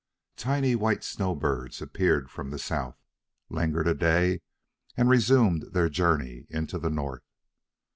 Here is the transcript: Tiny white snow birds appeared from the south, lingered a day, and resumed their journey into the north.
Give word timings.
Tiny 0.37 0.73
white 0.73 1.03
snow 1.03 1.35
birds 1.35 1.79
appeared 1.79 2.31
from 2.31 2.49
the 2.49 2.57
south, 2.57 2.97
lingered 3.51 3.87
a 3.87 3.93
day, 3.93 4.41
and 4.97 5.07
resumed 5.07 5.73
their 5.73 5.89
journey 5.89 6.47
into 6.49 6.79
the 6.79 6.89
north. 6.89 7.21